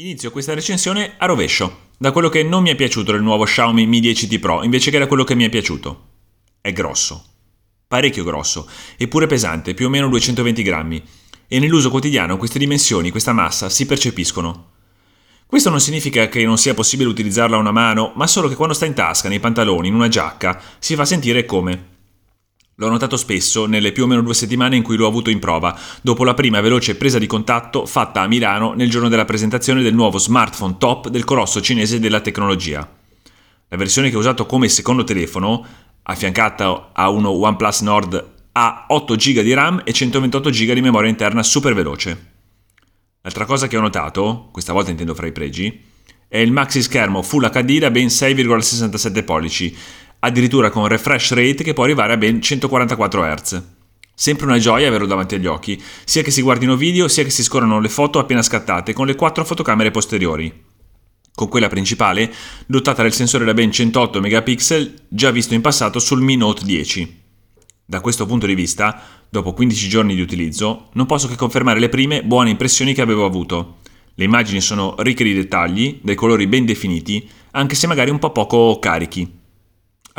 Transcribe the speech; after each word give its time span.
Inizio 0.00 0.30
questa 0.30 0.54
recensione 0.54 1.16
a 1.18 1.26
rovescio, 1.26 1.88
da 1.98 2.10
quello 2.10 2.30
che 2.30 2.42
non 2.42 2.62
mi 2.62 2.70
è 2.70 2.74
piaciuto 2.74 3.12
del 3.12 3.20
nuovo 3.20 3.44
Xiaomi 3.44 3.86
Mi 3.86 4.00
10T 4.00 4.40
Pro, 4.40 4.62
invece 4.62 4.90
che 4.90 4.98
da 4.98 5.06
quello 5.06 5.24
che 5.24 5.34
mi 5.34 5.44
è 5.44 5.50
piaciuto. 5.50 6.06
È 6.58 6.72
grosso, 6.72 7.22
parecchio 7.86 8.24
grosso, 8.24 8.66
eppure 8.96 9.26
pesante, 9.26 9.74
più 9.74 9.84
o 9.84 9.88
meno 9.90 10.08
220 10.08 10.62
grammi, 10.62 11.02
e 11.46 11.58
nell'uso 11.58 11.90
quotidiano 11.90 12.38
queste 12.38 12.58
dimensioni, 12.58 13.10
questa 13.10 13.34
massa, 13.34 13.68
si 13.68 13.84
percepiscono. 13.84 14.70
Questo 15.44 15.68
non 15.68 15.80
significa 15.80 16.30
che 16.30 16.46
non 16.46 16.56
sia 16.56 16.72
possibile 16.72 17.10
utilizzarla 17.10 17.56
a 17.56 17.60
una 17.60 17.70
mano, 17.70 18.12
ma 18.16 18.26
solo 18.26 18.48
che 18.48 18.54
quando 18.54 18.72
sta 18.72 18.86
in 18.86 18.94
tasca, 18.94 19.28
nei 19.28 19.38
pantaloni, 19.38 19.88
in 19.88 19.94
una 19.94 20.08
giacca, 20.08 20.62
si 20.78 20.94
fa 20.94 21.04
sentire 21.04 21.44
come. 21.44 21.89
L'ho 22.80 22.88
notato 22.88 23.18
spesso 23.18 23.66
nelle 23.66 23.92
più 23.92 24.04
o 24.04 24.06
meno 24.06 24.22
due 24.22 24.32
settimane 24.32 24.74
in 24.74 24.82
cui 24.82 24.96
l'ho 24.96 25.06
avuto 25.06 25.28
in 25.28 25.38
prova, 25.38 25.78
dopo 26.00 26.24
la 26.24 26.32
prima 26.32 26.62
veloce 26.62 26.96
presa 26.96 27.18
di 27.18 27.26
contatto 27.26 27.84
fatta 27.84 28.22
a 28.22 28.26
Milano 28.26 28.72
nel 28.72 28.88
giorno 28.88 29.10
della 29.10 29.26
presentazione 29.26 29.82
del 29.82 29.92
nuovo 29.92 30.16
smartphone 30.16 30.76
top 30.78 31.08
del 31.08 31.24
colosso 31.24 31.60
cinese 31.60 32.00
della 32.00 32.20
tecnologia. 32.20 32.90
La 33.68 33.76
versione 33.76 34.08
che 34.08 34.16
ho 34.16 34.20
usato 34.20 34.46
come 34.46 34.70
secondo 34.70 35.04
telefono, 35.04 35.62
affiancata 36.04 36.92
a 36.94 37.10
uno 37.10 37.28
OnePlus 37.28 37.82
Nord, 37.82 38.30
ha 38.52 38.86
8 38.88 39.14
GB 39.14 39.40
di 39.40 39.52
RAM 39.52 39.82
e 39.84 39.92
128 39.92 40.48
GB 40.48 40.72
di 40.72 40.80
memoria 40.80 41.10
interna 41.10 41.42
super 41.42 41.74
veloce. 41.74 42.28
L'altra 43.20 43.44
cosa 43.44 43.66
che 43.66 43.76
ho 43.76 43.82
notato, 43.82 44.48
questa 44.52 44.72
volta 44.72 44.90
intendo 44.90 45.14
fra 45.14 45.26
i 45.26 45.32
pregi, 45.32 45.88
è 46.26 46.38
il 46.38 46.52
maxi 46.52 46.80
schermo 46.80 47.22
Full 47.22 47.50
HD 47.50 47.78
da 47.78 47.90
ben 47.90 48.06
6,67 48.06 49.24
pollici, 49.24 49.76
addirittura 50.20 50.70
con 50.70 50.86
refresh 50.86 51.32
rate 51.32 51.62
che 51.62 51.72
può 51.72 51.84
arrivare 51.84 52.12
a 52.12 52.16
ben 52.16 52.40
144 52.40 53.22
Hz. 53.22 53.62
Sempre 54.14 54.46
una 54.46 54.58
gioia 54.58 54.88
averlo 54.88 55.06
davanti 55.06 55.34
agli 55.34 55.46
occhi, 55.46 55.82
sia 56.04 56.22
che 56.22 56.30
si 56.30 56.42
guardino 56.42 56.76
video 56.76 57.08
sia 57.08 57.24
che 57.24 57.30
si 57.30 57.42
scorrano 57.42 57.80
le 57.80 57.88
foto 57.88 58.18
appena 58.18 58.42
scattate 58.42 58.92
con 58.92 59.06
le 59.06 59.14
quattro 59.14 59.44
fotocamere 59.44 59.90
posteriori. 59.90 60.68
Con 61.34 61.48
quella 61.48 61.68
principale, 61.68 62.30
dotata 62.66 63.02
del 63.02 63.14
sensore 63.14 63.46
da 63.46 63.54
ben 63.54 63.72
108 63.72 64.20
megapixel, 64.20 64.94
già 65.08 65.30
visto 65.30 65.54
in 65.54 65.62
passato 65.62 65.98
sul 65.98 66.20
Mi 66.20 66.36
Note 66.36 66.64
10. 66.64 67.18
Da 67.86 68.00
questo 68.00 68.26
punto 68.26 68.44
di 68.44 68.54
vista, 68.54 69.02
dopo 69.26 69.54
15 69.54 69.88
giorni 69.88 70.14
di 70.14 70.20
utilizzo, 70.20 70.90
non 70.92 71.06
posso 71.06 71.26
che 71.26 71.36
confermare 71.36 71.80
le 71.80 71.88
prime 71.88 72.22
buone 72.22 72.50
impressioni 72.50 72.92
che 72.92 73.00
avevo 73.00 73.24
avuto. 73.24 73.78
Le 74.14 74.24
immagini 74.24 74.60
sono 74.60 74.96
ricche 74.98 75.24
di 75.24 75.32
dettagli, 75.32 75.98
dai 76.02 76.14
colori 76.14 76.46
ben 76.46 76.66
definiti, 76.66 77.26
anche 77.52 77.74
se 77.74 77.86
magari 77.86 78.10
un 78.10 78.18
po' 78.18 78.32
poco 78.32 78.78
carichi. 78.78 79.39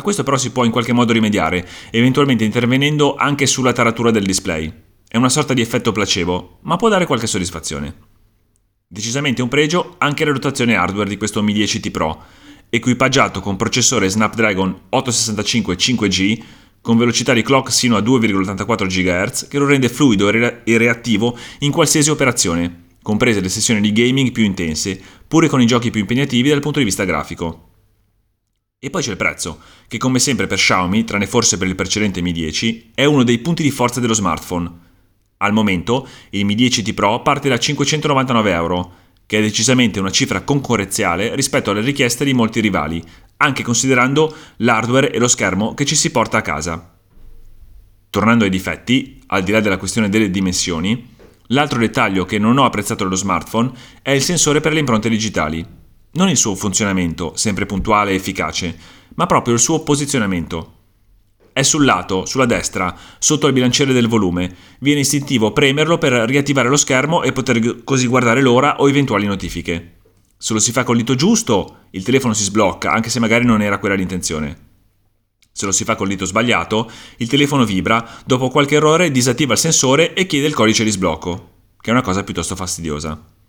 A 0.00 0.02
questo 0.02 0.22
però 0.22 0.38
si 0.38 0.50
può 0.50 0.64
in 0.64 0.70
qualche 0.70 0.94
modo 0.94 1.12
rimediare, 1.12 1.68
eventualmente 1.90 2.42
intervenendo 2.42 3.16
anche 3.16 3.44
sulla 3.44 3.74
taratura 3.74 4.10
del 4.10 4.24
display. 4.24 4.72
È 5.06 5.18
una 5.18 5.28
sorta 5.28 5.52
di 5.52 5.60
effetto 5.60 5.92
placebo, 5.92 6.60
ma 6.62 6.76
può 6.76 6.88
dare 6.88 7.04
qualche 7.04 7.26
soddisfazione. 7.26 7.94
Decisamente 8.88 9.42
un 9.42 9.48
pregio 9.48 9.96
anche 9.98 10.24
la 10.24 10.32
dotazione 10.32 10.74
hardware 10.74 11.10
di 11.10 11.18
questo 11.18 11.42
Mi 11.42 11.52
10T 11.52 11.90
Pro, 11.90 12.18
equipaggiato 12.70 13.40
con 13.40 13.56
processore 13.56 14.08
Snapdragon 14.08 14.74
865 14.88 15.76
5G 15.76 16.42
con 16.80 16.96
velocità 16.96 17.34
di 17.34 17.42
clock 17.42 17.70
sino 17.70 17.96
a 17.96 18.00
2,84 18.00 18.86
GHz 18.86 19.48
che 19.48 19.58
lo 19.58 19.66
rende 19.66 19.90
fluido 19.90 20.30
e 20.30 20.78
reattivo 20.78 21.36
in 21.58 21.72
qualsiasi 21.72 22.08
operazione, 22.08 22.84
comprese 23.02 23.42
le 23.42 23.50
sessioni 23.50 23.82
di 23.82 23.92
gaming 23.92 24.32
più 24.32 24.44
intense, 24.44 24.98
pure 25.28 25.48
con 25.48 25.60
i 25.60 25.66
giochi 25.66 25.90
più 25.90 26.00
impegnativi 26.00 26.48
dal 26.48 26.60
punto 26.60 26.78
di 26.78 26.86
vista 26.86 27.04
grafico. 27.04 27.66
E 28.82 28.88
poi 28.88 29.02
c'è 29.02 29.10
il 29.10 29.18
prezzo, 29.18 29.60
che 29.88 29.98
come 29.98 30.18
sempre 30.18 30.46
per 30.46 30.56
Xiaomi, 30.56 31.04
tranne 31.04 31.26
forse 31.26 31.58
per 31.58 31.68
il 31.68 31.74
precedente 31.74 32.22
Mi 32.22 32.32
10, 32.32 32.92
è 32.94 33.04
uno 33.04 33.24
dei 33.24 33.36
punti 33.36 33.62
di 33.62 33.70
forza 33.70 34.00
dello 34.00 34.14
smartphone. 34.14 34.70
Al 35.36 35.52
momento 35.52 36.08
il 36.30 36.46
Mi 36.46 36.54
10T 36.54 36.94
Pro 36.94 37.20
parte 37.20 37.50
da 37.50 37.58
599 37.58 38.50
euro, 38.50 38.92
che 39.26 39.36
è 39.36 39.42
decisamente 39.42 40.00
una 40.00 40.10
cifra 40.10 40.40
concorrenziale 40.40 41.34
rispetto 41.34 41.70
alle 41.70 41.82
richieste 41.82 42.24
di 42.24 42.32
molti 42.32 42.60
rivali, 42.60 43.04
anche 43.36 43.62
considerando 43.62 44.34
l'hardware 44.56 45.12
e 45.12 45.18
lo 45.18 45.28
schermo 45.28 45.74
che 45.74 45.84
ci 45.84 45.94
si 45.94 46.10
porta 46.10 46.38
a 46.38 46.42
casa. 46.42 46.96
Tornando 48.08 48.44
ai 48.44 48.50
difetti, 48.50 49.20
al 49.26 49.42
di 49.42 49.52
là 49.52 49.60
della 49.60 49.76
questione 49.76 50.08
delle 50.08 50.30
dimensioni, 50.30 51.06
l'altro 51.48 51.78
dettaglio 51.78 52.24
che 52.24 52.38
non 52.38 52.56
ho 52.56 52.64
apprezzato 52.64 53.04
dello 53.04 53.16
smartphone 53.16 53.72
è 54.00 54.12
il 54.12 54.22
sensore 54.22 54.62
per 54.62 54.72
le 54.72 54.78
impronte 54.78 55.10
digitali 55.10 55.79
non 56.12 56.28
il 56.28 56.36
suo 56.36 56.54
funzionamento, 56.54 57.32
sempre 57.36 57.66
puntuale 57.66 58.12
e 58.12 58.14
efficace, 58.14 58.76
ma 59.14 59.26
proprio 59.26 59.54
il 59.54 59.60
suo 59.60 59.82
posizionamento. 59.82 60.74
È 61.52 61.62
sul 61.62 61.84
lato, 61.84 62.26
sulla 62.26 62.46
destra, 62.46 62.96
sotto 63.18 63.46
il 63.46 63.52
bilanciere 63.52 63.92
del 63.92 64.08
volume. 64.08 64.54
Viene 64.78 65.00
istintivo 65.00 65.52
premerlo 65.52 65.98
per 65.98 66.12
riattivare 66.12 66.68
lo 66.68 66.76
schermo 66.76 67.22
e 67.22 67.32
poter 67.32 67.82
così 67.84 68.06
guardare 68.06 68.40
l'ora 68.40 68.76
o 68.76 68.88
eventuali 68.88 69.26
notifiche. 69.26 69.96
Se 70.36 70.52
lo 70.52 70.58
si 70.58 70.72
fa 70.72 70.84
col 70.84 70.96
dito 70.96 71.14
giusto, 71.14 71.86
il 71.90 72.02
telefono 72.02 72.32
si 72.32 72.44
sblocca, 72.44 72.92
anche 72.92 73.10
se 73.10 73.20
magari 73.20 73.44
non 73.44 73.60
era 73.60 73.78
quella 73.78 73.94
l'intenzione. 73.94 74.68
Se 75.52 75.66
lo 75.66 75.72
si 75.72 75.84
fa 75.84 75.96
col 75.96 76.08
dito 76.08 76.24
sbagliato, 76.24 76.90
il 77.18 77.28
telefono 77.28 77.64
vibra, 77.64 78.08
dopo 78.24 78.48
qualche 78.48 78.76
errore 78.76 79.10
disattiva 79.10 79.52
il 79.52 79.58
sensore 79.58 80.14
e 80.14 80.26
chiede 80.26 80.46
il 80.46 80.54
codice 80.54 80.84
di 80.84 80.90
sblocco, 80.90 81.50
che 81.80 81.90
è 81.90 81.92
una 81.92 82.00
cosa 82.00 82.24
piuttosto 82.24 82.56
fastidiosa. 82.56 83.39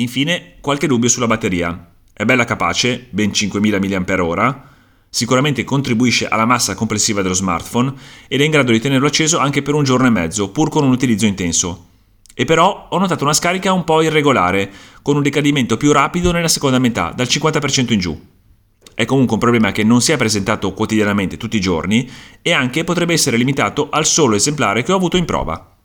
Infine, 0.00 0.54
qualche 0.60 0.86
dubbio 0.86 1.08
sulla 1.08 1.26
batteria. 1.26 1.90
È 2.12 2.24
bella 2.24 2.44
capace, 2.44 3.08
ben 3.10 3.32
5000 3.32 3.80
mAh, 3.80 4.62
sicuramente 5.10 5.64
contribuisce 5.64 6.28
alla 6.28 6.44
massa 6.44 6.76
complessiva 6.76 7.20
dello 7.20 7.34
smartphone 7.34 7.92
ed 8.28 8.40
è 8.40 8.44
in 8.44 8.52
grado 8.52 8.70
di 8.70 8.78
tenerlo 8.78 9.08
acceso 9.08 9.38
anche 9.38 9.60
per 9.60 9.74
un 9.74 9.82
giorno 9.82 10.06
e 10.06 10.10
mezzo, 10.10 10.50
pur 10.50 10.70
con 10.70 10.84
un 10.84 10.92
utilizzo 10.92 11.26
intenso. 11.26 11.86
E 12.32 12.44
però 12.44 12.86
ho 12.88 12.98
notato 12.98 13.24
una 13.24 13.32
scarica 13.32 13.72
un 13.72 13.82
po' 13.82 14.00
irregolare, 14.00 14.70
con 15.02 15.16
un 15.16 15.22
decadimento 15.22 15.76
più 15.76 15.90
rapido 15.90 16.30
nella 16.30 16.46
seconda 16.46 16.78
metà, 16.78 17.12
dal 17.12 17.26
50% 17.26 17.92
in 17.92 17.98
giù. 17.98 18.26
È 18.94 19.04
comunque 19.04 19.34
un 19.34 19.40
problema 19.40 19.72
che 19.72 19.82
non 19.82 20.00
si 20.00 20.12
è 20.12 20.16
presentato 20.16 20.74
quotidianamente 20.74 21.36
tutti 21.36 21.56
i 21.56 21.60
giorni 21.60 22.08
e 22.40 22.52
anche 22.52 22.84
potrebbe 22.84 23.14
essere 23.14 23.36
limitato 23.36 23.88
al 23.90 24.06
solo 24.06 24.36
esemplare 24.36 24.84
che 24.84 24.92
ho 24.92 24.96
avuto 24.96 25.16
in 25.16 25.24
prova. 25.24 25.77